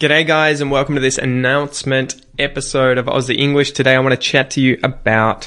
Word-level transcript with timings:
G'day, 0.00 0.26
guys, 0.26 0.62
and 0.62 0.70
welcome 0.70 0.94
to 0.94 1.00
this 1.02 1.18
announcement 1.18 2.24
episode 2.38 2.96
of 2.96 3.04
Aussie 3.04 3.36
English. 3.36 3.72
Today, 3.72 3.94
I 3.94 3.98
want 3.98 4.12
to 4.12 4.16
chat 4.16 4.52
to 4.52 4.60
you 4.62 4.80
about 4.82 5.46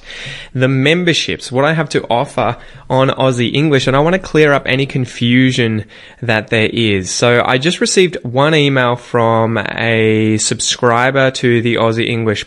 the 0.54 0.68
memberships, 0.68 1.52
what 1.52 1.66
I 1.66 1.74
have 1.74 1.90
to 1.90 2.06
offer 2.08 2.62
on 2.88 3.08
Aussie 3.08 3.52
English, 3.52 3.88
and 3.88 3.96
I 3.96 4.00
want 4.02 4.14
to 4.14 4.20
clear 4.20 4.54
up 4.54 4.68
any 4.68 4.86
confusion 4.86 5.86
that 6.22 6.50
there 6.50 6.70
is. 6.72 7.10
So, 7.10 7.42
I 7.44 7.58
just 7.58 7.82
received 7.82 8.24
one 8.24 8.54
email 8.54 8.96
from 8.96 9.58
a 9.58 10.38
subscriber 10.38 11.32
to 11.32 11.60
the 11.64 11.74
Aussie 11.74 12.08
English 12.08 12.46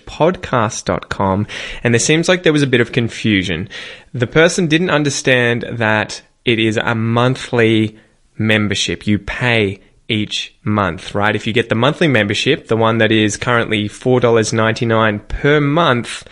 and 1.82 1.92
there 1.92 1.98
seems 1.98 2.28
like 2.28 2.44
there 2.44 2.52
was 2.52 2.62
a 2.62 2.68
bit 2.68 2.80
of 2.80 2.92
confusion. 2.92 3.68
The 4.14 4.28
person 4.28 4.68
didn't 4.68 4.90
understand 4.90 5.64
that 5.72 6.22
it 6.44 6.60
is 6.60 6.76
a 6.76 6.94
monthly 6.94 7.98
membership. 8.38 9.08
You 9.08 9.18
pay 9.18 9.80
each 10.08 10.54
month, 10.62 11.14
right? 11.14 11.34
If 11.34 11.46
you 11.46 11.52
get 11.52 11.68
the 11.68 11.74
monthly 11.74 12.08
membership, 12.08 12.68
the 12.68 12.76
one 12.76 12.98
that 12.98 13.12
is 13.12 13.36
currently 13.36 13.88
$4.99 13.88 15.28
per 15.28 15.60
month, 15.60 16.26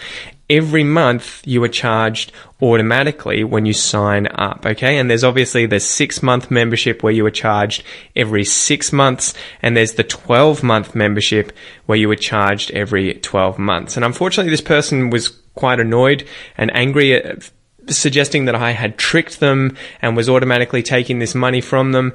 every 0.48 0.84
month 0.84 1.42
you 1.44 1.62
are 1.64 1.68
charged 1.68 2.32
automatically 2.60 3.44
when 3.44 3.66
you 3.66 3.72
sign 3.72 4.28
up, 4.34 4.64
okay? 4.64 4.98
And 4.98 5.10
there's 5.10 5.24
obviously 5.24 5.66
the 5.66 5.80
six 5.80 6.22
month 6.22 6.50
membership 6.50 7.02
where 7.02 7.12
you 7.12 7.24
are 7.26 7.30
charged 7.30 7.82
every 8.14 8.44
six 8.44 8.92
months, 8.92 9.34
and 9.62 9.76
there's 9.76 9.94
the 9.94 10.04
12 10.04 10.62
month 10.62 10.94
membership 10.94 11.52
where 11.86 11.98
you 11.98 12.10
are 12.10 12.16
charged 12.16 12.70
every 12.72 13.14
12 13.14 13.58
months. 13.58 13.96
And 13.96 14.04
unfortunately, 14.04 14.50
this 14.50 14.60
person 14.60 15.10
was 15.10 15.28
quite 15.54 15.80
annoyed 15.80 16.26
and 16.56 16.74
angry 16.76 17.14
at 17.14 17.50
suggesting 17.88 18.46
that 18.46 18.54
I 18.54 18.70
had 18.70 18.96
tricked 18.96 19.40
them 19.40 19.76
and 20.00 20.16
was 20.16 20.28
automatically 20.28 20.82
taking 20.82 21.18
this 21.18 21.34
money 21.34 21.60
from 21.60 21.92
them 21.92 22.14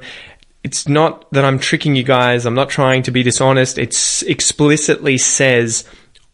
it's 0.62 0.88
not 0.88 1.30
that 1.32 1.44
I'm 1.44 1.58
tricking 1.58 1.96
you 1.96 2.02
guys. 2.02 2.46
I'm 2.46 2.54
not 2.54 2.68
trying 2.68 3.02
to 3.04 3.10
be 3.10 3.22
dishonest. 3.22 3.78
It 3.78 3.96
explicitly 4.26 5.18
says 5.18 5.84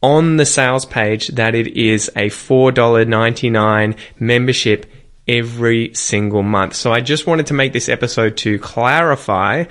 on 0.03 0.37
the 0.37 0.47
sales 0.47 0.85
page 0.85 1.29
that 1.29 1.55
it 1.55 1.69
is 1.77 2.09
a 2.17 2.29
$4.99 2.29 3.97
membership 4.19 4.87
every 5.29 5.95
single 5.95 6.43
month. 6.43 6.75
So 6.75 6.93
I 6.93 7.01
just 7.01 7.27
wanted 7.27 7.47
to 7.47 7.55
make 7.55 7.73
this 7.73 7.89
episode 7.89 8.37
to 8.39 8.59
clarify 8.59 9.65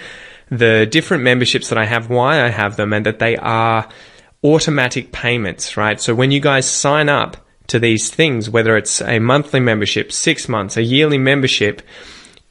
the 0.50 0.86
different 0.86 1.24
memberships 1.24 1.70
that 1.70 1.78
I 1.78 1.86
have, 1.86 2.10
why 2.10 2.44
I 2.44 2.50
have 2.50 2.76
them, 2.76 2.94
and 2.94 3.06
that 3.06 3.20
they 3.20 3.36
are 3.38 3.88
automatic 4.44 5.12
payments, 5.12 5.76
right? 5.76 6.00
So 6.00 6.14
when 6.14 6.32
you 6.32 6.40
guys 6.40 6.70
sign 6.70 7.10
up 7.10 7.38
to 7.68 7.80
these 7.80 8.10
things, 8.10 8.50
whether 8.50 8.78
it's 8.78 9.02
a 9.02 9.20
monthly 9.20 9.60
membership, 9.60 10.12
six 10.12 10.48
months, 10.48 10.78
a 10.78 10.84
yearly 10.84 11.18
membership, 11.18 11.82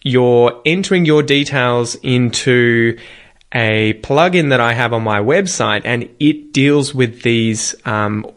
you're 0.05 0.61
entering 0.65 1.07
your 1.07 1.23
details 1.23 1.97
into 1.97 2.97
a 3.53 3.95
plugin 4.03 4.51
that 4.51 4.61
I 4.61 4.75
have 4.75 4.93
on 4.93 5.03
my 5.03 5.19
website, 5.19 5.83
and 5.85 6.09
it 6.21 6.53
deals 6.53 6.95
with 6.95 7.23
these 7.23 7.75
um, 7.85 8.31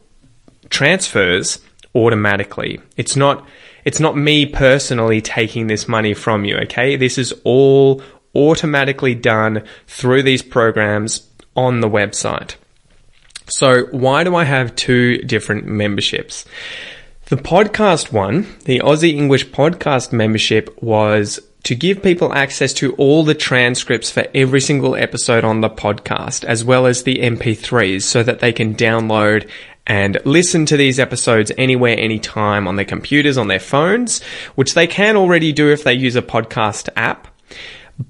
transfers 0.69 1.59
automatically. 1.93 2.79
It's 2.95 3.15
not 3.15 3.47
it's 3.83 3.99
not 3.99 4.17
me 4.17 4.45
personally 4.45 5.21
taking 5.21 5.67
this 5.67 5.88
money 5.88 6.13
from 6.13 6.45
you. 6.45 6.57
Okay, 6.57 6.95
this 6.95 7.17
is 7.17 7.33
all 7.43 8.01
automatically 8.35 9.15
done 9.15 9.63
through 9.88 10.23
these 10.23 10.41
programs 10.41 11.27
on 11.55 11.81
the 11.81 11.89
website. 11.89 12.55
So 13.49 13.85
why 13.91 14.23
do 14.23 14.35
I 14.35 14.43
have 14.43 14.75
two 14.75 15.19
different 15.19 15.65
memberships? 15.65 16.45
The 17.27 17.38
podcast 17.38 18.11
one, 18.11 18.45
the 18.65 18.79
Aussie 18.79 19.13
English 19.13 19.47
podcast 19.47 20.13
membership 20.13 20.81
was 20.81 21.39
to 21.63 21.75
give 21.75 22.02
people 22.02 22.33
access 22.33 22.73
to 22.73 22.94
all 22.95 23.23
the 23.23 23.36
transcripts 23.36 24.09
for 24.09 24.25
every 24.33 24.61
single 24.61 24.95
episode 24.95 25.44
on 25.44 25.61
the 25.61 25.69
podcast, 25.69 26.44
as 26.44 26.63
well 26.63 26.86
as 26.86 27.03
the 27.03 27.19
MP3s, 27.19 28.03
so 28.03 28.23
that 28.23 28.39
they 28.39 28.53
can 28.53 28.75
download 28.75 29.50
and 29.85 30.17
listen 30.25 30.66
to 30.66 30.78
these 30.78 31.00
episodes 31.00 31.52
anywhere, 31.58 31.97
anytime 31.97 32.67
on 32.67 32.75
their 32.75 32.85
computers, 32.85 33.38
on 33.38 33.47
their 33.47 33.59
phones, 33.59 34.22
which 34.55 34.73
they 34.73 34.85
can 34.85 35.16
already 35.16 35.53
do 35.53 35.72
if 35.72 35.84
they 35.84 35.94
use 35.94 36.16
a 36.16 36.22
podcast 36.22 36.90
app. 36.95 37.28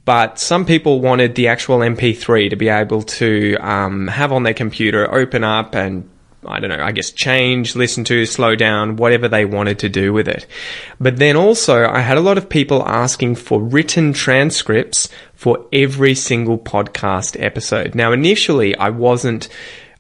But 0.04 0.38
some 0.40 0.66
people 0.66 1.00
wanted 1.00 1.36
the 1.36 1.48
actual 1.48 1.80
MP3 1.80 2.50
to 2.50 2.56
be 2.56 2.68
able 2.68 3.04
to 3.04 3.56
um, 3.62 4.08
have 4.08 4.34
on 4.34 4.44
their 4.44 4.54
computer, 4.54 5.14
open 5.14 5.44
up 5.44 5.76
and 5.76 6.10
I 6.48 6.60
don't 6.60 6.70
know, 6.70 6.84
I 6.84 6.92
guess 6.92 7.12
change, 7.12 7.76
listen 7.76 8.04
to, 8.06 8.26
slow 8.26 8.56
down, 8.56 8.96
whatever 8.96 9.28
they 9.28 9.46
wanted 9.46 9.80
to 9.80 9.90
do 9.90 10.14
with 10.14 10.28
it. 10.28 10.46
But 11.00 11.18
then 11.18 11.36
also, 11.36 11.86
I 11.88 12.00
had 12.00 12.18
a 12.18 12.22
lot 12.22 12.38
of 12.38 12.50
people 12.50 12.88
asking 12.88 13.36
for 13.36 13.62
written 13.62 14.14
transcripts 14.14 15.10
for 15.34 15.66
every 15.72 16.16
single 16.16 16.58
podcast 16.58 17.42
episode. 17.42 17.96
Now, 17.96 18.12
initially, 18.12 18.76
I 18.76 18.90
wasn't 18.90 19.50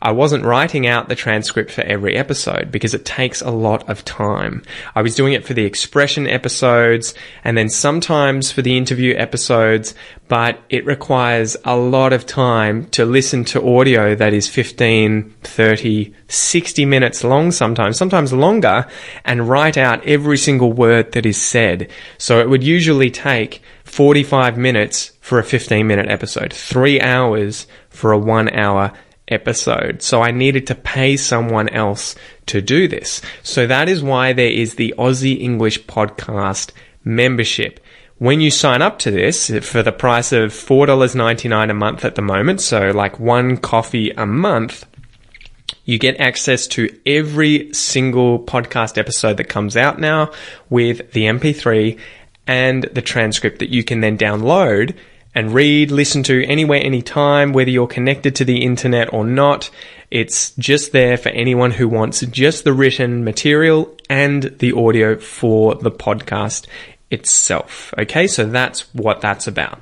I 0.01 0.11
wasn't 0.11 0.45
writing 0.45 0.85
out 0.85 1.09
the 1.09 1.15
transcript 1.15 1.71
for 1.71 1.81
every 1.81 2.15
episode 2.15 2.71
because 2.71 2.93
it 2.93 3.05
takes 3.05 3.41
a 3.41 3.49
lot 3.49 3.89
of 3.89 4.05
time. 4.05 4.63
I 4.95 5.01
was 5.01 5.15
doing 5.15 5.33
it 5.33 5.45
for 5.45 5.53
the 5.53 5.65
expression 5.65 6.27
episodes 6.27 7.13
and 7.43 7.57
then 7.57 7.69
sometimes 7.69 8.51
for 8.51 8.61
the 8.61 8.77
interview 8.77 9.15
episodes, 9.15 9.95
but 10.27 10.59
it 10.69 10.85
requires 10.85 11.57
a 11.63 11.75
lot 11.75 12.13
of 12.13 12.25
time 12.25 12.85
to 12.91 13.05
listen 13.05 13.43
to 13.45 13.67
audio 13.67 14.13
that 14.13 14.33
is 14.33 14.47
15, 14.47 15.33
30, 15.41 16.13
60 16.27 16.85
minutes 16.85 17.23
long 17.23 17.51
sometimes, 17.51 17.97
sometimes 17.97 18.31
longer, 18.33 18.85
and 19.25 19.49
write 19.49 19.77
out 19.77 20.05
every 20.05 20.37
single 20.37 20.73
word 20.73 21.13
that 21.13 21.25
is 21.25 21.41
said. 21.41 21.89
So 22.17 22.39
it 22.39 22.49
would 22.49 22.63
usually 22.63 23.09
take 23.09 23.61
45 23.85 24.57
minutes 24.57 25.13
for 25.21 25.39
a 25.39 25.43
15 25.43 25.87
minute 25.87 26.09
episode, 26.09 26.53
three 26.53 27.01
hours 27.01 27.65
for 27.89 28.11
a 28.11 28.19
one 28.19 28.49
hour 28.49 28.93
episode. 29.27 30.01
So 30.01 30.21
I 30.21 30.31
needed 30.31 30.67
to 30.67 30.75
pay 30.75 31.17
someone 31.17 31.69
else 31.69 32.15
to 32.47 32.61
do 32.61 32.87
this. 32.87 33.21
So 33.43 33.67
that 33.67 33.89
is 33.89 34.03
why 34.03 34.33
there 34.33 34.49
is 34.49 34.75
the 34.75 34.93
Aussie 34.97 35.39
English 35.41 35.83
podcast 35.83 36.71
membership. 37.03 37.79
When 38.19 38.41
you 38.41 38.49
sign 38.49 38.81
up 38.81 38.97
to 38.99 39.11
this 39.11 39.49
for 39.61 39.83
the 39.83 39.91
price 39.91 40.31
of 40.31 40.51
$4.99 40.51 41.69
a 41.69 41.73
month 41.73 42.03
at 42.03 42.15
the 42.15 42.21
moment, 42.21 42.61
so 42.61 42.89
like 42.91 43.19
one 43.19 43.57
coffee 43.57 44.09
a 44.11 44.25
month, 44.25 44.85
you 45.85 45.99
get 45.99 46.19
access 46.19 46.67
to 46.67 46.89
every 47.05 47.71
single 47.73 48.39
podcast 48.39 48.97
episode 48.97 49.37
that 49.37 49.45
comes 49.45 49.77
out 49.77 49.99
now 49.99 50.31
with 50.69 51.11
the 51.11 51.25
MP3 51.25 51.99
and 52.47 52.83
the 52.83 53.01
transcript 53.01 53.59
that 53.59 53.69
you 53.69 53.83
can 53.83 54.01
then 54.01 54.17
download 54.17 54.95
and 55.35 55.53
read, 55.53 55.91
listen 55.91 56.23
to 56.23 56.45
anywhere, 56.45 56.83
anytime, 56.83 57.53
whether 57.53 57.69
you're 57.69 57.87
connected 57.87 58.35
to 58.37 58.45
the 58.45 58.63
internet 58.63 59.13
or 59.13 59.25
not. 59.25 59.69
It's 60.09 60.51
just 60.51 60.91
there 60.91 61.17
for 61.17 61.29
anyone 61.29 61.71
who 61.71 61.87
wants 61.87 62.21
just 62.21 62.63
the 62.63 62.73
written 62.73 63.23
material 63.23 63.95
and 64.09 64.43
the 64.59 64.73
audio 64.73 65.17
for 65.17 65.75
the 65.75 65.91
podcast 65.91 66.65
itself. 67.11 67.93
Okay, 67.97 68.27
so 68.27 68.45
that's 68.45 68.93
what 68.93 69.21
that's 69.21 69.47
about. 69.47 69.81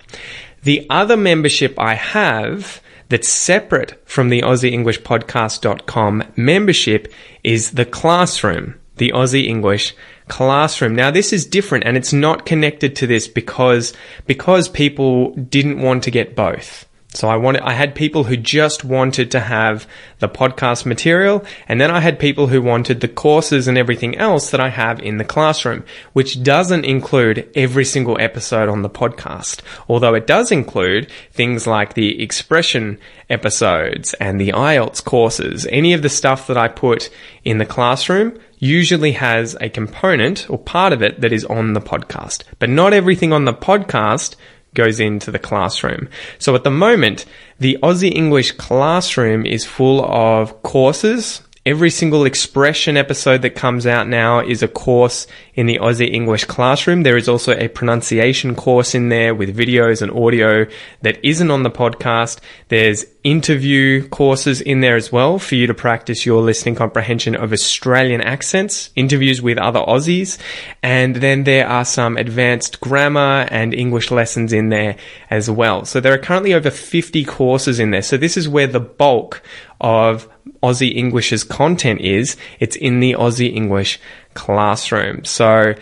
The 0.64 0.86
other 0.90 1.18
membership 1.18 1.80
I 1.80 1.94
have 1.94 2.82
that's 3.10 3.30
separate 3.30 4.02
from 4.06 4.30
the 4.30 4.42
Aussie 4.42 4.72
English 4.72 5.02
Podcast.com 5.02 6.24
membership 6.36 7.14
is 7.44 7.72
the 7.72 7.86
classroom, 7.86 8.76
the 8.98 9.12
Aussie 9.12 9.46
English 9.46 9.96
classroom. 10.28 10.96
Now 10.96 11.12
this 11.12 11.34
is 11.34 11.46
different 11.46 11.86
and 11.86 11.98
it's 11.98 12.14
not 12.14 12.46
connected 12.46 12.96
to 12.98 13.08
this 13.08 13.28
because, 13.28 13.94
because 14.26 14.70
people 14.70 15.34
didn't 15.36 15.82
want 15.82 16.04
to 16.04 16.12
get 16.12 16.36
both. 16.36 16.86
So 17.16 17.30
I 17.30 17.38
wanted, 17.38 17.62
I 17.62 17.72
had 17.72 17.96
people 17.96 18.26
who 18.26 18.36
just 18.36 18.84
wanted 18.84 19.32
to 19.32 19.40
have 19.40 19.88
the 20.20 20.28
podcast 20.28 20.86
material, 20.86 21.46
and 21.66 21.80
then 21.80 21.90
I 21.90 22.02
had 22.02 22.20
people 22.20 22.48
who 22.48 22.62
wanted 22.62 23.00
the 23.00 23.08
courses 23.08 23.70
and 23.70 23.78
everything 23.78 24.18
else 24.18 24.52
that 24.52 24.60
I 24.60 24.68
have 24.68 25.00
in 25.00 25.18
the 25.18 25.24
classroom, 25.24 25.86
which 26.12 26.44
doesn't 26.44 26.84
include 26.84 27.50
every 27.56 27.86
single 27.86 28.20
episode 28.20 28.68
on 28.68 28.82
the 28.82 28.90
podcast. 28.90 29.62
Although 29.88 30.14
it 30.14 30.28
does 30.28 30.52
include 30.52 31.10
things 31.32 31.66
like 31.66 31.94
the 31.94 32.22
expression 32.22 33.00
episodes 33.30 34.14
and 34.16 34.40
the 34.40 34.50
IELTS 34.50 35.02
courses, 35.04 35.66
any 35.68 35.94
of 35.94 36.02
the 36.02 36.10
stuff 36.10 36.48
that 36.48 36.58
I 36.58 36.68
put 36.68 37.10
in 37.46 37.60
the 37.60 37.66
classroom 37.66 38.38
usually 38.60 39.14
has 39.14 39.56
a 39.60 39.70
component 39.70 40.50
or 40.50 40.58
part 40.58 40.94
of 40.94 41.02
it 41.02 41.22
that 41.22 41.32
is 41.34 41.46
on 41.46 41.74
the 41.74 41.82
podcast. 41.82 42.44
But 42.60 42.70
not 42.70 42.94
everything 42.94 43.34
on 43.34 43.46
the 43.46 43.54
podcast 43.54 44.36
goes 44.74 45.00
into 45.00 45.32
the 45.32 45.40
classroom. 45.40 46.10
So 46.38 46.54
at 46.54 46.64
the 46.64 46.72
moment, 46.72 47.26
the 47.60 47.78
Aussie 47.82 48.14
English 48.14 48.52
classroom 48.54 49.46
is 49.46 49.66
full 49.66 50.04
of 50.04 50.62
courses 50.62 51.42
Every 51.68 51.90
single 51.90 52.26
expression 52.26 52.96
episode 52.96 53.42
that 53.42 53.56
comes 53.56 53.88
out 53.88 54.08
now 54.08 54.40
is 54.40 54.62
a 54.62 54.68
course 54.68 55.26
in 55.56 55.66
the 55.66 55.80
Aussie 55.80 56.14
English 56.14 56.44
classroom. 56.44 57.02
There 57.02 57.18
is 57.18 57.28
also 57.28 57.58
a 57.58 57.70
pronunciation 57.70 58.54
course 58.54 58.94
in 58.94 59.10
there 59.10 59.34
with 59.34 59.58
videos 59.58 60.04
and 60.04 60.12
audio 60.12 60.68
that 61.02 61.18
isn't 61.26 61.50
on 61.50 61.64
the 61.64 61.72
podcast. 61.72 62.38
There's 62.68 63.06
interview 63.24 64.08
courses 64.10 64.62
in 64.62 64.82
there 64.82 64.96
as 64.96 65.12
well 65.12 65.40
for 65.40 65.56
you 65.56 65.66
to 65.66 65.74
practice 65.74 66.24
your 66.24 66.44
listening 66.44 66.76
comprehension 66.76 67.36
of 67.36 67.52
Australian 67.52 68.22
accents, 68.22 68.92
interviews 68.96 69.42
with 69.42 69.58
other 69.58 69.80
Aussies. 69.80 70.38
And 70.84 71.16
then 71.16 71.46
there 71.46 71.68
are 71.68 71.84
some 71.84 72.16
advanced 72.16 72.80
grammar 72.80 73.48
and 73.50 73.74
English 73.74 74.12
lessons 74.12 74.54
in 74.54 74.70
there 74.70 74.98
as 75.32 75.50
well. 75.50 75.84
So 75.84 76.00
there 76.00 76.14
are 76.14 76.20
currently 76.20 76.54
over 76.54 76.70
50 76.70 77.26
courses 77.26 77.80
in 77.80 77.90
there. 77.90 78.04
So 78.04 78.18
this 78.18 78.38
is 78.38 78.48
where 78.48 78.68
the 78.68 78.80
bulk 78.80 79.42
of 79.82 80.30
Aussie 80.62 80.96
English's 80.96 81.44
content 81.56 82.02
is. 82.02 82.36
It's 82.60 82.76
in 82.76 83.00
the 83.00 83.14
Aussie 83.14 83.56
English 83.56 84.00
classroom. 84.34 85.24
So 85.24 85.76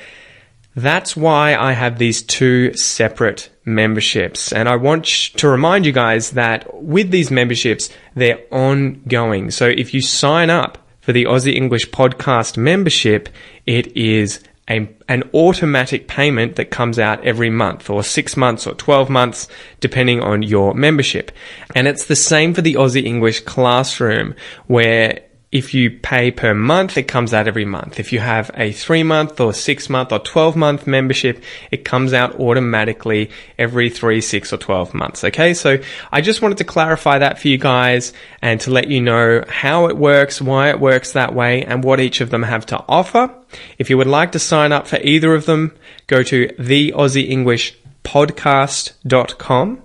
that's 0.76 1.16
why 1.16 1.56
I 1.56 1.74
have 1.74 1.98
these 1.98 2.22
two 2.22 2.74
separate 2.74 3.50
memberships. 3.66 4.54
And 4.54 4.70
I 4.70 4.76
want 4.76 5.06
to 5.06 5.48
remind 5.48 5.86
you 5.86 5.92
guys 5.92 6.32
that 6.32 6.84
with 6.84 7.10
these 7.12 7.32
memberships, 7.32 7.90
they're 8.16 8.42
ongoing. 8.52 9.52
So 9.52 9.68
if 9.68 9.94
you 9.94 10.02
sign 10.02 10.50
up 10.50 10.78
for 11.02 11.12
the 11.12 11.26
Aussie 11.26 11.56
English 11.56 11.90
podcast 11.90 12.58
membership, 12.58 13.30
it 13.66 13.98
is 13.98 14.44
a, 14.70 14.90
an 15.10 15.24
automatic 15.34 16.08
payment 16.08 16.56
that 16.56 16.72
comes 16.72 16.98
out 16.98 17.24
every 17.26 17.50
month 17.50 17.90
or 17.90 18.04
six 18.04 18.38
months 18.38 18.66
or 18.66 18.74
12 18.76 19.10
months, 19.10 19.48
depending 19.80 20.22
on 20.22 20.42
your 20.42 20.74
membership. 20.74 21.32
And 21.76 21.88
it's 21.88 22.06
the 22.06 22.16
same 22.16 22.54
for 22.54 22.62
the 22.62 22.76
Aussie 22.76 23.04
English 23.04 23.42
classroom 23.42 24.36
where 24.68 25.22
if 25.54 25.76
you 25.76 25.92
pay 25.92 26.32
per 26.32 26.56
month, 26.56 26.98
it 26.98 27.04
comes 27.04 27.32
out 27.32 27.48
every 27.48 27.64
month. 27.64 28.00
If 28.00 28.12
you 28.12 28.20
have 28.20 28.50
a 28.56 28.72
three 28.72 29.04
month 29.04 29.40
or 29.40 29.54
six 29.54 29.88
month 29.88 30.12
or 30.12 30.18
12 30.18 30.56
month 30.56 30.88
membership, 30.88 31.44
it 31.70 31.86
comes 31.86 32.12
out 32.12 32.40
automatically 32.40 33.30
every 33.60 33.92
three, 33.92 34.20
six 34.20 34.52
or 34.52 34.58
12 34.58 34.96
months. 34.96 35.24
Okay. 35.24 35.54
So 35.54 35.78
I 36.12 36.22
just 36.22 36.42
wanted 36.42 36.58
to 36.58 36.64
clarify 36.64 37.20
that 37.20 37.38
for 37.38 37.50
you 37.50 37.60
guys 37.60 38.14
and 38.42 38.60
to 38.62 38.72
let 38.72 38.88
you 38.88 39.00
know 39.00 39.46
how 39.48 39.86
it 39.86 39.96
works, 39.96 40.42
why 40.42 40.72
it 40.72 40.80
works 40.80 41.12
that 41.12 41.36
way 41.36 41.64
and 41.64 41.84
what 41.84 42.00
each 42.00 42.20
of 42.20 42.32
them 42.32 42.42
have 42.42 42.66
to 42.68 42.84
offer. 42.90 43.32
If 43.78 43.92
you 43.92 43.98
would 44.00 44.08
like 44.08 44.32
to 44.32 44.40
sign 44.40 44.72
up 44.72 44.88
for 44.88 44.98
either 45.04 45.36
of 45.36 45.46
them, 45.46 45.76
go 46.08 46.24
to 46.24 46.52
the 46.58 46.94
Aussie 46.94 47.30
English 47.30 47.78
podcast.com 48.04 49.84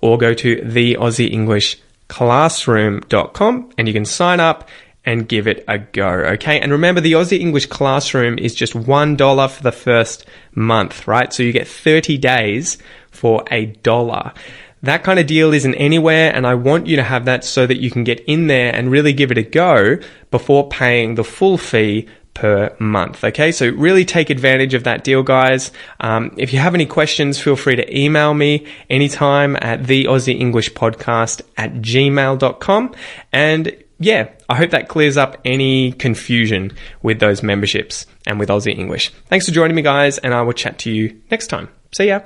or 0.00 0.16
go 0.16 0.32
to 0.32 0.62
the 0.64 0.94
Aussie 0.94 1.30
English 1.30 1.78
classroom.com 2.08 3.70
and 3.76 3.86
you 3.86 3.92
can 3.92 4.06
sign 4.06 4.40
up 4.40 4.66
and 5.04 5.28
give 5.28 5.46
it 5.46 5.64
a 5.66 5.78
go. 5.78 6.08
Okay. 6.08 6.60
And 6.60 6.72
remember 6.72 7.00
the 7.00 7.12
Aussie 7.12 7.40
English 7.40 7.66
classroom 7.66 8.38
is 8.38 8.54
just 8.54 8.74
$1 8.74 9.50
for 9.50 9.62
the 9.62 9.72
first 9.72 10.26
month, 10.54 11.06
right? 11.08 11.32
So 11.32 11.42
you 11.42 11.52
get 11.52 11.66
30 11.66 12.18
days 12.18 12.78
for 13.10 13.44
a 13.50 13.66
dollar. 13.66 14.32
That 14.82 15.02
kind 15.02 15.18
of 15.18 15.26
deal 15.26 15.52
isn't 15.52 15.74
anywhere 15.74 16.34
and 16.34 16.46
I 16.46 16.54
want 16.54 16.86
you 16.86 16.96
to 16.96 17.02
have 17.02 17.26
that 17.26 17.44
so 17.44 17.66
that 17.66 17.80
you 17.80 17.90
can 17.90 18.04
get 18.04 18.20
in 18.20 18.46
there 18.46 18.74
and 18.74 18.90
really 18.90 19.12
give 19.12 19.30
it 19.30 19.38
a 19.38 19.42
go 19.42 19.98
before 20.30 20.68
paying 20.68 21.14
the 21.14 21.24
full 21.24 21.58
fee 21.58 22.08
per 22.32 22.74
month. 22.78 23.22
Okay, 23.22 23.52
so 23.52 23.68
really 23.70 24.04
take 24.04 24.30
advantage 24.30 24.72
of 24.72 24.84
that 24.84 25.04
deal, 25.04 25.22
guys. 25.22 25.72
Um, 25.98 26.32
if 26.38 26.52
you 26.52 26.58
have 26.58 26.74
any 26.74 26.86
questions, 26.86 27.38
feel 27.38 27.56
free 27.56 27.76
to 27.76 27.96
email 27.98 28.32
me 28.32 28.66
anytime 28.88 29.56
at 29.60 29.84
the 29.84 30.04
Aussie 30.04 30.40
English 30.40 30.72
podcast 30.72 31.42
at 31.58 31.74
gmail.com. 31.74 32.94
And 33.32 33.76
yeah, 34.00 34.30
I 34.48 34.56
hope 34.56 34.70
that 34.70 34.88
clears 34.88 35.18
up 35.18 35.36
any 35.44 35.92
confusion 35.92 36.72
with 37.02 37.20
those 37.20 37.42
memberships 37.42 38.06
and 38.26 38.38
with 38.38 38.48
Aussie 38.48 38.76
English. 38.76 39.10
Thanks 39.26 39.44
for 39.46 39.52
joining 39.52 39.76
me, 39.76 39.82
guys, 39.82 40.16
and 40.18 40.32
I 40.32 40.40
will 40.40 40.54
chat 40.54 40.78
to 40.80 40.90
you 40.90 41.20
next 41.30 41.48
time. 41.48 41.68
See 41.92 42.08
ya. 42.08 42.20